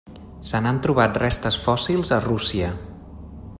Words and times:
Se 0.51 0.61
n'han 0.65 0.79
trobat 0.85 1.19
restes 1.25 1.59
fòssils 1.67 2.13
a 2.19 2.21
Rússia. 2.31 2.73